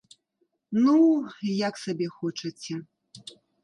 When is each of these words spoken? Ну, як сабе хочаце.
Ну, 0.83 0.95
як 1.67 1.73
сабе 1.85 2.07
хочаце. 2.19 2.83